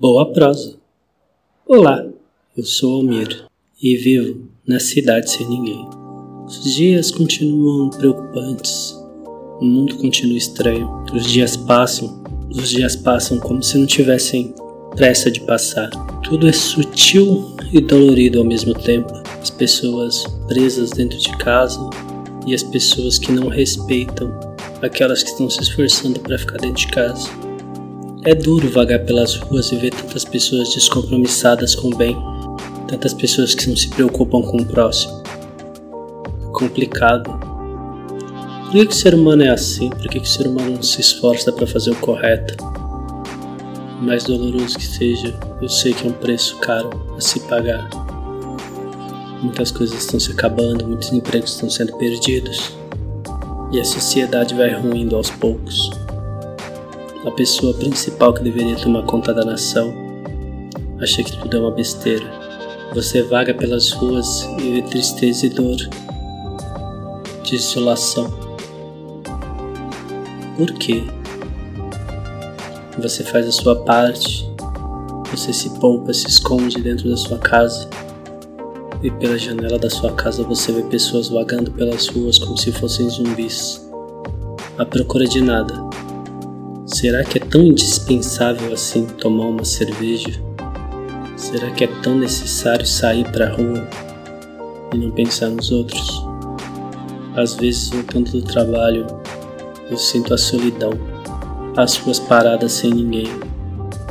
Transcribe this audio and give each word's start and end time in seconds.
Boa 0.00 0.32
prosa. 0.32 0.78
Olá, 1.66 2.06
eu 2.56 2.64
sou 2.64 2.94
Almir 2.94 3.44
e 3.82 3.98
vivo 3.98 4.48
na 4.66 4.80
cidade 4.80 5.30
sem 5.30 5.46
ninguém. 5.46 5.86
Os 6.46 6.74
dias 6.74 7.10
continuam 7.10 7.90
preocupantes, 7.90 8.96
o 9.60 9.62
mundo 9.66 9.98
continua 9.98 10.38
estranho. 10.38 10.88
Os 11.12 11.26
dias 11.26 11.54
passam, 11.54 12.24
os 12.48 12.70
dias 12.70 12.96
passam 12.96 13.38
como 13.40 13.62
se 13.62 13.76
não 13.76 13.84
tivessem 13.84 14.54
pressa 14.96 15.30
de 15.30 15.42
passar. 15.42 15.90
Tudo 16.22 16.48
é 16.48 16.52
sutil 16.52 17.54
e 17.70 17.78
dolorido 17.78 18.38
ao 18.38 18.44
mesmo 18.46 18.72
tempo. 18.72 19.12
As 19.42 19.50
pessoas 19.50 20.24
presas 20.48 20.92
dentro 20.92 21.18
de 21.18 21.36
casa 21.36 21.78
e 22.46 22.54
as 22.54 22.62
pessoas 22.62 23.18
que 23.18 23.32
não 23.32 23.48
respeitam 23.48 24.30
aquelas 24.80 25.22
que 25.22 25.28
estão 25.28 25.50
se 25.50 25.60
esforçando 25.60 26.18
para 26.20 26.38
ficar 26.38 26.56
dentro 26.56 26.86
de 26.86 26.88
casa. 26.88 27.49
É 28.22 28.34
duro 28.34 28.68
vagar 28.68 28.98
pelas 29.06 29.34
ruas 29.34 29.72
e 29.72 29.76
ver 29.76 29.94
tantas 29.94 30.26
pessoas 30.26 30.74
descompromissadas 30.74 31.74
com 31.74 31.88
o 31.88 31.96
bem, 31.96 32.14
tantas 32.86 33.14
pessoas 33.14 33.54
que 33.54 33.66
não 33.66 33.74
se 33.74 33.88
preocupam 33.88 34.42
com 34.42 34.58
o 34.58 34.66
próximo. 34.66 35.22
É 36.46 36.52
complicado. 36.52 37.30
Por 38.64 38.72
que, 38.72 38.86
que 38.86 38.92
o 38.92 38.96
ser 38.96 39.14
humano 39.14 39.42
é 39.42 39.48
assim? 39.48 39.88
Por 39.88 40.06
que, 40.06 40.20
que 40.20 40.26
o 40.26 40.30
ser 40.30 40.46
humano 40.46 40.72
não 40.72 40.82
se 40.82 41.00
esforça 41.00 41.50
para 41.50 41.66
fazer 41.66 41.92
o 41.92 41.96
correto? 41.96 42.62
Mais 44.02 44.24
doloroso 44.24 44.76
que 44.76 44.86
seja, 44.86 45.34
eu 45.62 45.68
sei 45.70 45.94
que 45.94 46.06
é 46.06 46.10
um 46.10 46.12
preço 46.12 46.58
caro 46.58 46.90
a 47.16 47.20
se 47.22 47.40
pagar. 47.40 47.88
Muitas 49.40 49.70
coisas 49.70 49.98
estão 49.98 50.20
se 50.20 50.32
acabando, 50.32 50.86
muitos 50.86 51.10
empregos 51.10 51.52
estão 51.54 51.70
sendo 51.70 51.96
perdidos 51.96 52.70
e 53.72 53.80
a 53.80 53.84
sociedade 53.84 54.54
vai 54.54 54.74
ruindo 54.74 55.16
aos 55.16 55.30
poucos 55.30 55.90
a 57.24 57.30
pessoa 57.30 57.74
principal 57.74 58.32
que 58.32 58.42
deveria 58.42 58.76
tomar 58.76 59.02
conta 59.02 59.34
da 59.34 59.44
nação, 59.44 59.92
acha 61.00 61.22
que 61.22 61.36
tudo 61.36 61.54
é 61.56 61.60
uma 61.60 61.70
besteira. 61.70 62.24
Você 62.94 63.22
vaga 63.22 63.52
pelas 63.52 63.90
ruas 63.92 64.48
e 64.58 64.72
vê 64.72 64.82
tristeza 64.82 65.46
e 65.46 65.50
dor, 65.50 65.76
desolação. 67.44 68.32
Por 70.56 70.72
quê? 70.72 71.04
Você 72.98 73.22
faz 73.22 73.46
a 73.46 73.52
sua 73.52 73.76
parte, 73.84 74.50
você 75.30 75.52
se 75.52 75.70
poupa, 75.78 76.12
se 76.12 76.26
esconde 76.26 76.80
dentro 76.80 77.08
da 77.08 77.16
sua 77.16 77.38
casa 77.38 77.88
e 79.02 79.10
pela 79.10 79.38
janela 79.38 79.78
da 79.78 79.88
sua 79.88 80.12
casa 80.12 80.42
você 80.42 80.72
vê 80.72 80.82
pessoas 80.82 81.28
vagando 81.28 81.70
pelas 81.70 82.08
ruas 82.08 82.38
como 82.38 82.58
se 82.58 82.72
fossem 82.72 83.08
zumbis, 83.08 83.88
à 84.76 84.84
procura 84.84 85.24
de 85.24 85.40
nada 85.40 85.90
Será 86.92 87.22
que 87.22 87.38
é 87.38 87.40
tão 87.40 87.62
indispensável 87.62 88.74
assim 88.74 89.06
tomar 89.06 89.46
uma 89.46 89.64
cerveja? 89.64 90.32
Será 91.36 91.70
que 91.70 91.84
é 91.84 91.86
tão 91.86 92.16
necessário 92.16 92.84
sair 92.84 93.24
para 93.30 93.46
a 93.46 93.54
rua 93.54 93.88
e 94.92 94.98
não 94.98 95.10
pensar 95.12 95.50
nos 95.50 95.70
outros? 95.70 96.22
Às 97.36 97.54
vezes, 97.54 97.90
voltando 97.90 98.32
do 98.32 98.42
trabalho, 98.42 99.06
eu 99.88 99.96
sinto 99.96 100.34
a 100.34 100.38
solidão, 100.38 100.90
as 101.76 101.96
ruas 101.96 102.18
paradas 102.18 102.72
sem 102.72 102.90
ninguém. 102.90 103.28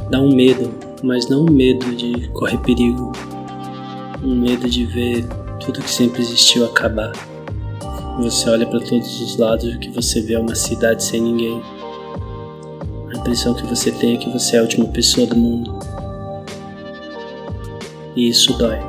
Dá 0.09 0.22
um 0.22 0.33
medo, 0.33 0.73
mas 1.03 1.27
não 1.27 1.41
um 1.41 1.52
medo 1.52 1.94
de 1.94 2.30
correr 2.30 2.59
perigo, 2.59 3.11
um 4.23 4.33
medo 4.33 4.69
de 4.69 4.85
ver 4.85 5.27
tudo 5.59 5.81
que 5.81 5.91
sempre 5.91 6.22
existiu 6.22 6.66
acabar. 6.66 7.11
Você 8.22 8.50
olha 8.50 8.66
para 8.66 8.80
todos 8.80 9.22
os 9.22 9.38
lados 9.38 9.66
e 9.66 9.75
o 9.75 9.80
que 9.80 9.89
você 9.89 10.22
vê 10.22 10.35
é 10.35 10.39
uma 10.39 10.55
cidade 10.55 11.03
sem 11.03 11.22
ninguém 11.22 11.61
impressão 13.20 13.53
que 13.53 13.66
você 13.66 13.92
tem 13.92 14.16
é 14.16 14.17
que 14.17 14.30
você 14.30 14.56
é 14.56 14.59
a 14.59 14.62
última 14.62 14.86
pessoa 14.88 15.28
do 15.28 15.36
mundo. 15.36 15.78
E 18.16 18.30
isso 18.30 18.53
dói. 18.58 18.80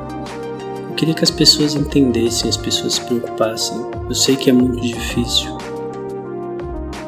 Eu 0.89 0.95
queria 0.95 1.13
que 1.13 1.23
as 1.23 1.31
pessoas 1.31 1.75
entendessem, 1.75 2.49
as 2.49 2.57
pessoas 2.57 2.93
se 2.93 3.01
preocupassem. 3.01 3.77
Eu 4.07 4.15
sei 4.15 4.35
que 4.35 4.49
é 4.49 4.53
muito 4.53 4.81
difícil. 4.81 5.57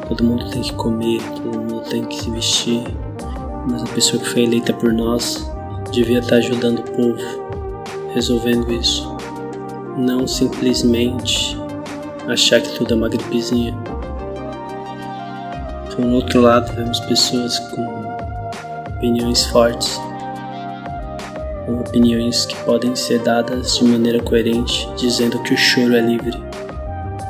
Todo 0.08 0.24
mundo 0.24 0.50
tem 0.50 0.62
que 0.62 0.72
comer, 0.74 1.20
todo 1.34 1.58
mundo 1.60 1.82
tem 1.88 2.04
que 2.04 2.16
se 2.16 2.30
vestir. 2.30 2.84
Mas 3.70 3.82
a 3.82 3.86
pessoa 3.86 4.22
que 4.22 4.28
foi 4.28 4.42
eleita 4.42 4.72
por 4.72 4.92
nós 4.92 5.50
devia 5.90 6.18
estar 6.18 6.36
ajudando 6.36 6.80
o 6.80 6.82
povo, 6.82 7.22
resolvendo 8.12 8.70
isso. 8.72 9.14
Não 9.96 10.26
simplesmente 10.26 11.56
achar 12.28 12.60
que 12.60 12.74
tudo 12.76 12.94
é 12.94 12.96
uma 12.96 13.08
gripezinha. 13.08 13.74
Por 15.94 16.06
outro 16.06 16.40
lado, 16.40 16.72
vemos 16.74 16.98
pessoas 17.00 17.58
com 17.58 17.84
opiniões 18.96 19.46
fortes, 19.46 20.00
opiniões 21.68 22.46
que 22.46 22.56
podem 22.64 22.96
ser 22.96 23.20
dadas 23.20 23.76
de 23.76 23.84
maneira 23.84 24.20
coerente, 24.20 24.88
dizendo 24.96 25.38
que 25.40 25.54
o 25.54 25.56
choro 25.56 25.94
é 25.94 26.00
livre. 26.00 26.36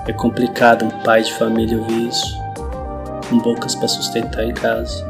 É 0.07 0.13
complicado 0.15 0.87
um 0.87 0.91
pai 1.03 1.23
de 1.23 1.33
família 1.35 1.79
ouvir 1.79 2.09
isso, 2.09 2.39
com 3.29 3.39
bocas 3.39 3.75
para 3.75 3.89
sustentar 3.89 4.45
em 4.45 4.55
casa. 4.55 5.05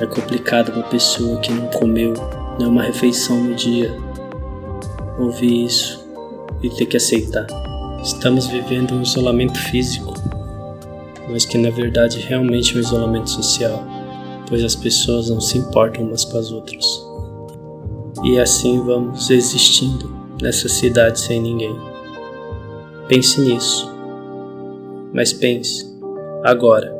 É 0.00 0.06
complicado 0.06 0.72
uma 0.72 0.84
pessoa 0.84 1.38
que 1.40 1.52
não 1.52 1.68
comeu 1.68 2.14
nenhuma 2.58 2.82
refeição 2.82 3.36
no 3.36 3.54
dia 3.54 3.94
ouvir 5.16 5.66
isso 5.66 6.08
e 6.60 6.70
ter 6.70 6.86
que 6.86 6.96
aceitar. 6.96 7.46
Estamos 8.02 8.46
vivendo 8.46 8.94
um 8.94 9.02
isolamento 9.02 9.58
físico 9.58 10.19
mas 11.30 11.44
que 11.44 11.56
na 11.56 11.70
verdade 11.70 12.18
realmente 12.20 12.74
é 12.74 12.76
um 12.76 12.80
isolamento 12.80 13.30
social, 13.30 13.84
pois 14.48 14.62
as 14.62 14.74
pessoas 14.74 15.30
não 15.30 15.40
se 15.40 15.58
importam 15.58 16.04
umas 16.04 16.24
com 16.24 16.38
as 16.38 16.50
outras. 16.50 16.84
E 18.24 18.38
assim 18.38 18.82
vamos 18.84 19.30
existindo 19.30 20.14
nessa 20.42 20.68
cidade 20.68 21.18
sem 21.20 21.40
ninguém. 21.40 21.74
Pense 23.08 23.40
nisso, 23.40 23.90
mas 25.12 25.32
pense 25.32 25.86
agora. 26.44 26.99